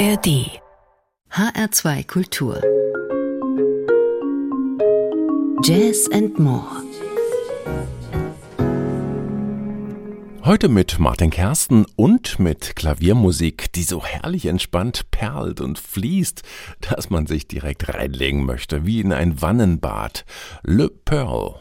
[0.00, 0.62] ARD
[1.30, 2.62] HR2 Kultur
[5.62, 6.64] Jazz and More
[10.42, 16.44] Heute mit Martin Kersten und mit Klaviermusik, die so herrlich entspannt perlt und fließt,
[16.80, 20.24] dass man sich direkt reinlegen möchte, wie in ein Wannenbad.
[20.62, 21.56] Le Pearl.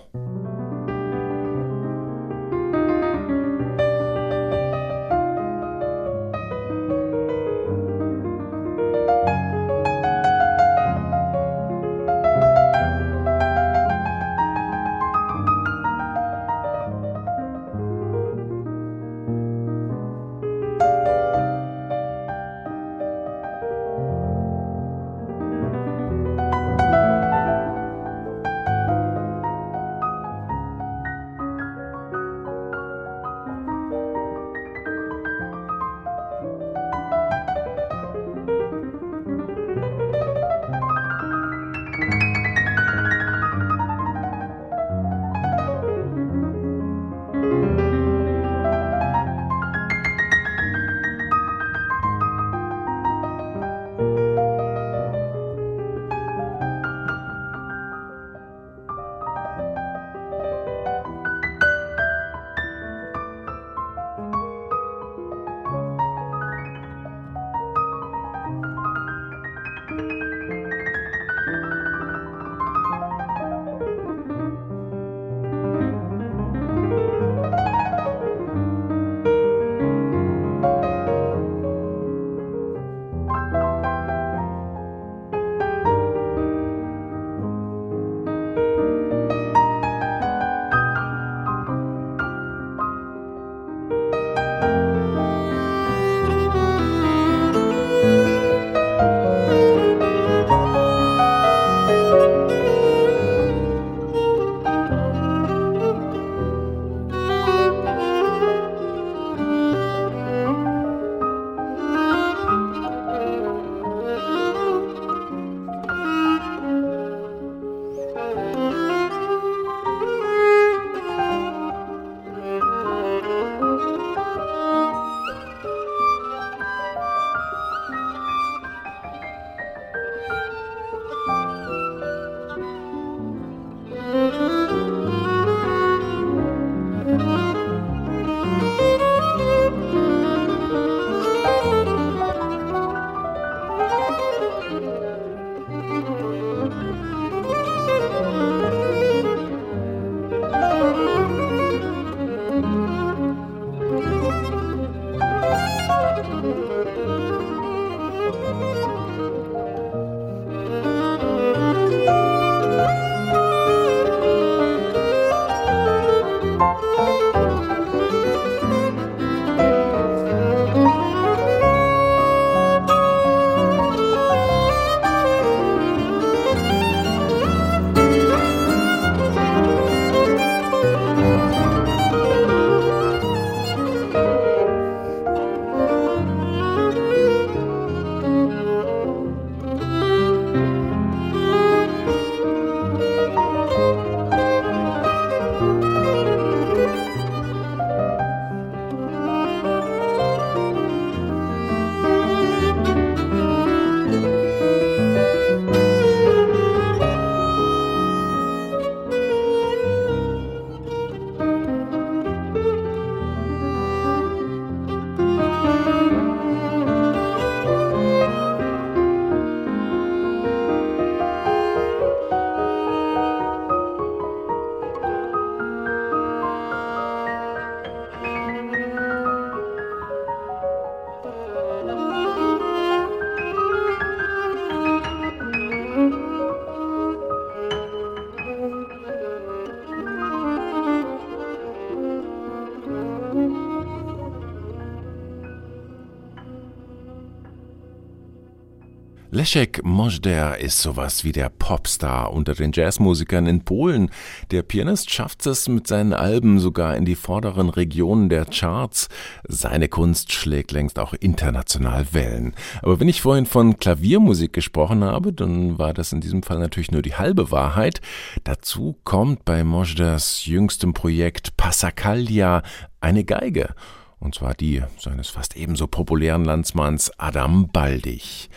[249.49, 254.11] Leszek Możder ist sowas wie der Popstar unter den Jazzmusikern in Polen.
[254.51, 259.09] Der Pianist schafft es mit seinen Alben sogar in die vorderen Regionen der Charts.
[259.47, 262.53] Seine Kunst schlägt längst auch international Wellen.
[262.83, 266.91] Aber wenn ich vorhin von Klaviermusik gesprochen habe, dann war das in diesem Fall natürlich
[266.91, 268.01] nur die halbe Wahrheit.
[268.43, 272.61] Dazu kommt bei Możders jüngstem Projekt Passacaglia
[273.01, 273.73] eine Geige.
[274.19, 278.49] und zwar die seines fast ebenso populären Landsmanns Adam Baldig.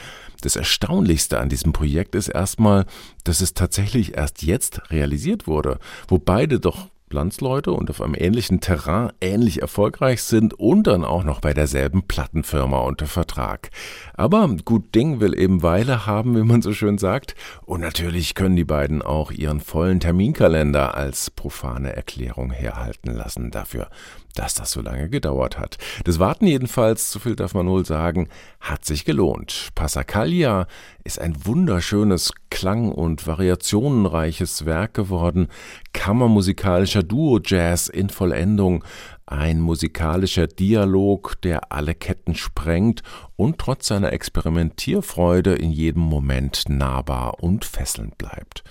[0.43, 2.85] Das Erstaunlichste an diesem Projekt ist erstmal,
[3.25, 5.79] dass es tatsächlich erst jetzt realisiert wurde,
[6.09, 11.25] wo beide doch Landsleute und auf einem ähnlichen Terrain ähnlich erfolgreich sind und dann auch
[11.25, 13.71] noch bei derselben Plattenfirma unter Vertrag.
[14.15, 17.35] Aber gut Ding will eben Weile haben, wie man so schön sagt.
[17.65, 23.89] Und natürlich können die beiden auch ihren vollen Terminkalender als profane Erklärung herhalten lassen dafür,
[24.35, 25.79] dass das so lange gedauert hat.
[26.05, 28.29] Das Warten jedenfalls, so viel darf man wohl sagen,
[28.61, 29.71] hat sich gelohnt.
[29.75, 30.67] Passacaglia
[31.05, 35.49] ist ein wunderschönes, klang- und variationenreiches Werk geworden,
[35.93, 38.85] kammermusikalischer Duo-Jazz in Vollendung,
[39.33, 43.03] ein musikalischer Dialog, der alle Ketten sprengt
[43.37, 48.63] und trotz seiner Experimentierfreude in jedem Moment nahbar und fesselnd bleibt.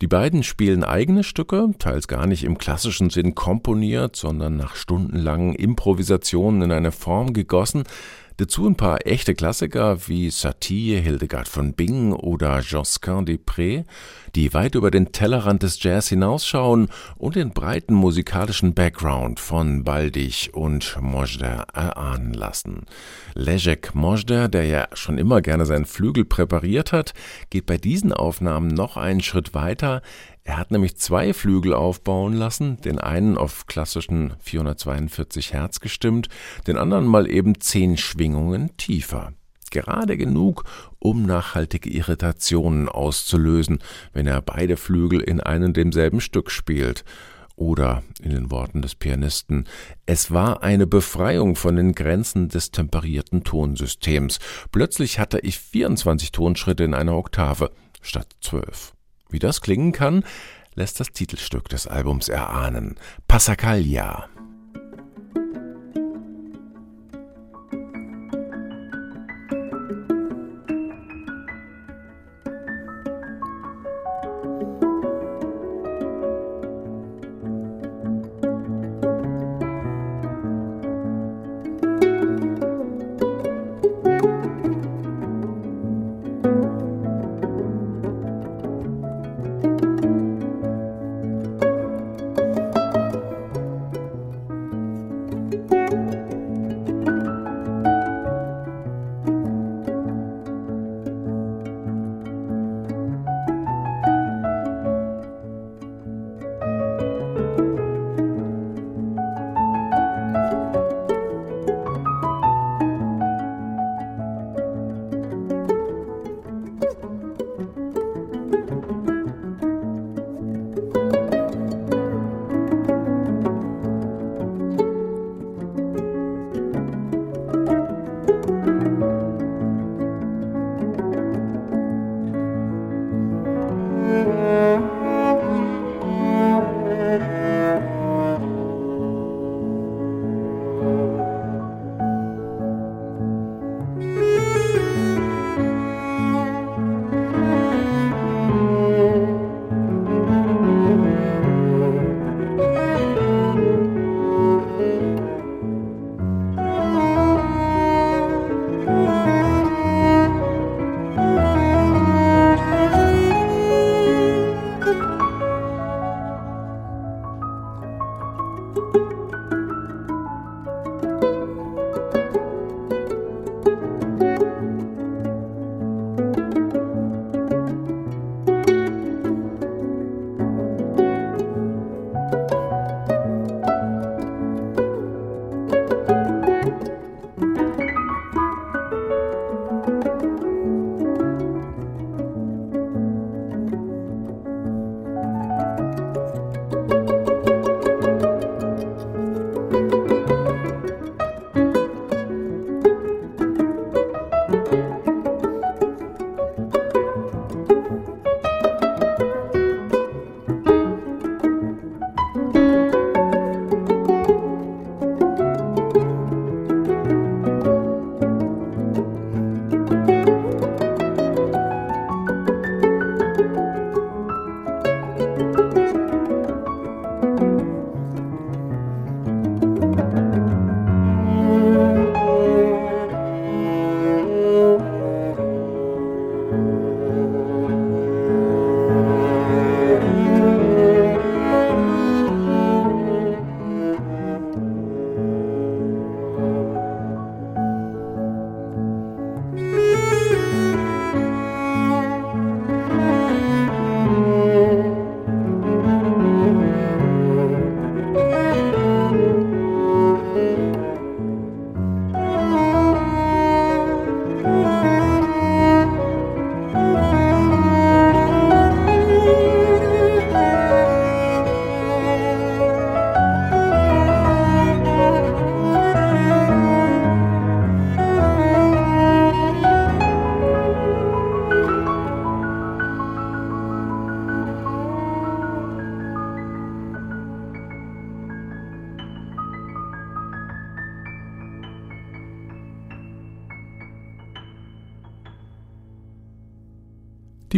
[0.00, 5.54] Die beiden spielen eigene Stücke, teils gar nicht im klassischen Sinn komponiert, sondern nach stundenlangen
[5.54, 7.84] Improvisationen in eine Form gegossen,
[8.36, 13.84] Dazu ein paar echte Klassiker wie Satie, Hildegard von Bingen oder Josquin des Prés,
[14.34, 20.50] die weit über den Tellerrand des Jazz hinausschauen und den breiten musikalischen Background von Baldig
[20.52, 22.86] und Mojder erahnen lassen.
[23.34, 27.14] Leszek Mojder, der ja schon immer gerne seinen Flügel präpariert hat,
[27.50, 30.02] geht bei diesen Aufnahmen noch einen Schritt weiter.
[30.46, 36.28] Er hat nämlich zwei Flügel aufbauen lassen, den einen auf klassischen 442 Hertz gestimmt,
[36.66, 39.32] den anderen mal eben zehn Schwingungen tiefer.
[39.70, 40.64] Gerade genug,
[40.98, 43.78] um nachhaltige Irritationen auszulösen,
[44.12, 47.04] wenn er beide Flügel in einem demselben Stück spielt.
[47.56, 49.66] Oder in den Worten des Pianisten,
[50.06, 54.40] es war eine Befreiung von den Grenzen des temperierten Tonsystems.
[54.72, 57.70] Plötzlich hatte ich 24 Tonschritte in einer Oktave
[58.02, 58.93] statt 12.
[59.30, 60.24] Wie das klingen kann,
[60.74, 62.96] lässt das Titelstück des Albums erahnen.
[63.28, 64.28] Passacaglia.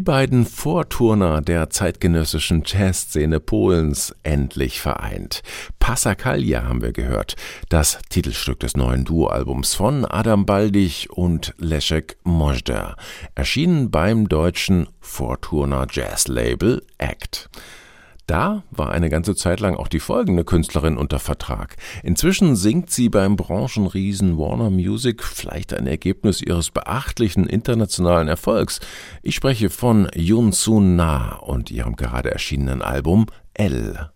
[0.06, 5.42] Beiden Vorturner der zeitgenössischen Jazzszene Polens endlich vereint.
[5.80, 7.34] Passacaglia haben wir gehört,
[7.68, 12.94] das Titelstück des neuen Duoalbums von Adam Baldig und Leszek Mojder,
[13.34, 17.50] erschienen beim deutschen Vorturner Jazz Label Act.
[18.26, 21.76] Da war eine ganze Zeit lang auch die folgende Künstlerin unter Vertrag.
[22.02, 28.80] Inzwischen singt sie beim Branchenriesen Warner Music, vielleicht ein Ergebnis ihres beachtlichen internationalen Erfolgs.
[29.22, 34.10] Ich spreche von Yun Sun Na und ihrem gerade erschienenen Album L.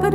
[0.00, 0.14] But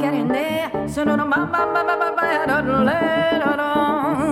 [0.00, 2.10] Getting there, so no, no, no, no, no, no,
[2.46, 3.59] no, no, no,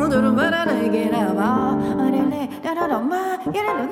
[0.09, 1.77] 오늘은 바라나에게 나와.
[1.99, 3.87] 어릴래 라라라마 이래라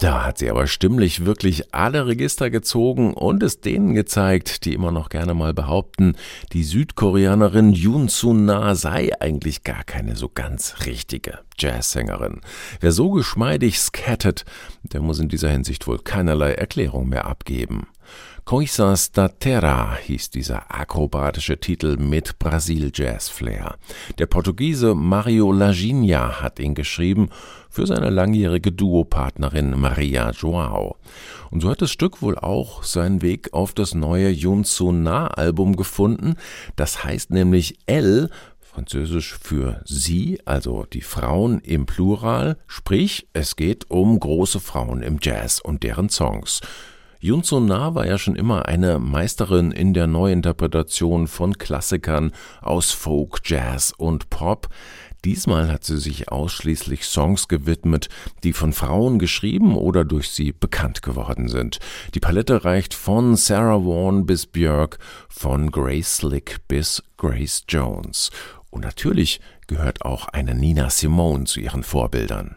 [0.00, 4.90] Da hat sie aber stimmlich wirklich alle Register gezogen und es denen gezeigt, die immer
[4.90, 6.16] noch gerne mal behaupten,
[6.52, 12.40] die Südkoreanerin Yoon Sun-na sei eigentlich gar keine so ganz richtige Jazzsängerin.
[12.80, 14.44] Wer so geschmeidig scattet,
[14.82, 17.86] der muss in dieser Hinsicht wohl keinerlei Erklärung mehr abgeben.
[18.44, 23.76] Coisas da Terra hieß dieser akrobatische Titel mit Brasil-Jazz-Flair.
[24.18, 27.30] Der Portugiese Mario Laginha hat ihn geschrieben
[27.70, 30.98] für seine langjährige Duopartnerin Maria Joao.
[31.50, 34.66] Und so hat das Stück wohl auch seinen Weg auf das neue Yun
[35.02, 36.34] Na-Album gefunden.
[36.76, 38.28] Das heißt nämlich L
[38.60, 45.18] französisch für sie, also die Frauen im Plural, sprich es geht um große Frauen im
[45.22, 46.60] Jazz und deren Songs.
[47.24, 53.40] Yun Na war ja schon immer eine Meisterin in der Neuinterpretation von Klassikern aus Folk,
[53.46, 54.68] Jazz und Pop.
[55.24, 58.10] Diesmal hat sie sich ausschließlich Songs gewidmet,
[58.42, 61.78] die von Frauen geschrieben oder durch sie bekannt geworden sind.
[62.14, 64.98] Die Palette reicht von Sarah Vaughan bis Björk,
[65.30, 68.32] von Grace Slick bis Grace Jones.
[68.68, 72.56] Und natürlich gehört auch eine Nina Simone zu ihren Vorbildern.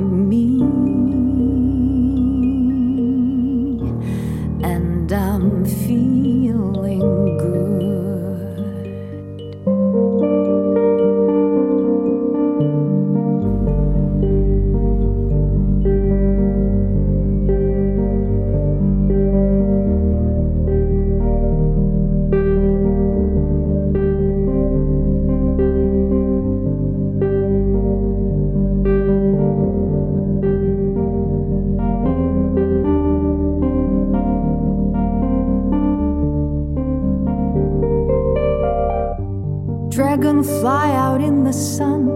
[40.61, 42.07] Fly out in the sun,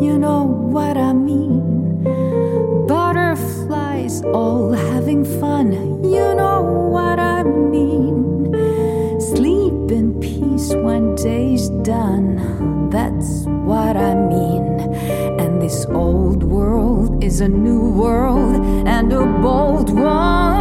[0.00, 2.04] you know what I mean.
[2.86, 5.72] Butterflies all having fun,
[6.04, 8.52] you know what I mean.
[9.20, 14.80] Sleep in peace when day's done, that's what I mean.
[15.40, 20.53] And this old world is a new world and a bold world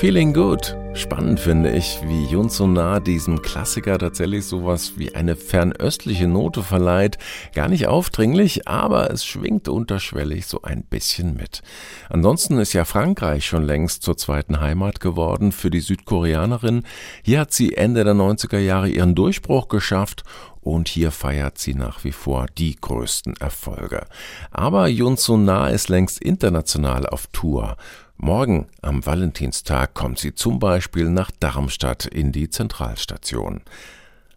[0.00, 6.26] Feeling Good Spannend finde ich, wie Yun Sonar diesem Klassiker tatsächlich sowas wie eine fernöstliche
[6.26, 7.16] Note verleiht.
[7.54, 11.62] Gar nicht aufdringlich, aber es schwingt unterschwellig so ein bisschen mit.
[12.08, 16.82] Ansonsten ist ja Frankreich schon längst zur zweiten Heimat geworden für die Südkoreanerin.
[17.22, 20.24] Hier hat sie Ende der 90er Jahre ihren Durchbruch geschafft
[20.60, 24.06] und hier feiert sie nach wie vor die größten Erfolge.
[24.50, 27.76] Aber Yun Sonar ist längst international auf Tour.
[28.22, 33.62] Morgen am Valentinstag kommt sie zum Beispiel nach Darmstadt in die Zentralstation.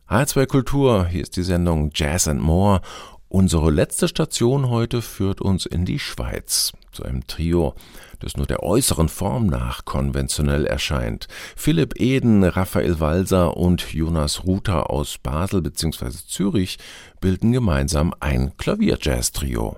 [0.08, 2.80] H2 Kultur, hier ist die Sendung Jazz and More.
[3.28, 7.76] Unsere letzte Station heute führt uns in die Schweiz, zu einem Trio,
[8.20, 11.28] das nur der äußeren Form nach konventionell erscheint.
[11.58, 16.12] Philipp Eden, Raphael Walser und Jonas Ruther aus Basel bzw.
[16.26, 16.78] Zürich
[17.20, 19.76] bilden gemeinsam ein Klavierjazz-Trio.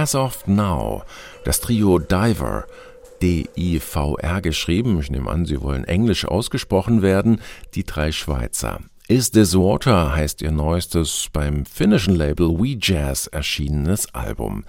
[0.00, 1.02] As of Now,
[1.44, 2.64] das Trio Diver,
[3.20, 7.42] D-I-V-R geschrieben, ich nehme an, sie wollen englisch ausgesprochen werden,
[7.74, 8.80] die drei Schweizer.
[9.08, 14.64] Is This Water heißt ihr neuestes beim finnischen Label We Jazz erschienenes Album.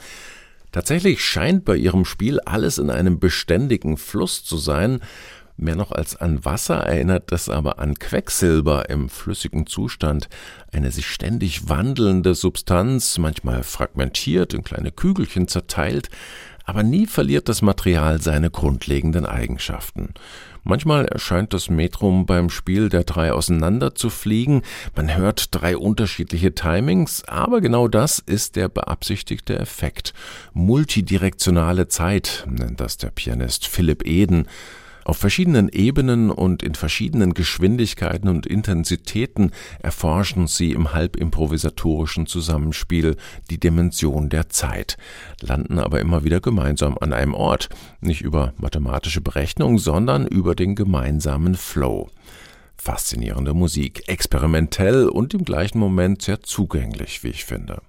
[0.73, 4.99] Tatsächlich scheint bei ihrem Spiel alles in einem beständigen Fluss zu sein,
[5.57, 10.27] Mehr noch als an Wasser erinnert das aber an Quecksilber im flüssigen Zustand,
[10.71, 16.09] eine sich ständig wandelnde Substanz, manchmal fragmentiert in kleine Kügelchen zerteilt,
[16.63, 20.13] aber nie verliert das Material seine grundlegenden Eigenschaften.
[20.63, 24.61] Manchmal erscheint das Metrum beim Spiel der drei auseinander zu fliegen,
[24.95, 30.13] man hört drei unterschiedliche Timings, aber genau das ist der beabsichtigte Effekt.
[30.53, 34.47] Multidirektionale Zeit nennt das der Pianist Philipp Eden.
[35.03, 43.15] Auf verschiedenen Ebenen und in verschiedenen Geschwindigkeiten und Intensitäten erforschen sie im halbimprovisatorischen Zusammenspiel
[43.49, 44.97] die Dimension der Zeit,
[45.41, 50.75] landen aber immer wieder gemeinsam an einem Ort, nicht über mathematische Berechnung, sondern über den
[50.75, 52.09] gemeinsamen Flow.
[52.77, 57.81] Faszinierende Musik, experimentell und im gleichen Moment sehr zugänglich, wie ich finde.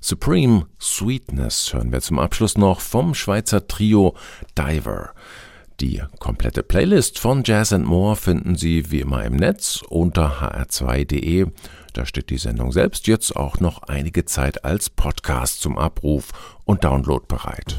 [0.00, 4.14] Supreme Sweetness hören wir zum Abschluss noch vom Schweizer Trio
[4.56, 5.12] Diver.
[5.80, 11.46] Die komplette Playlist von Jazz and More finden Sie wie immer im Netz unter hr2.de.
[11.92, 16.82] Da steht die Sendung selbst jetzt auch noch einige Zeit als Podcast zum Abruf und
[16.82, 17.78] Download bereit.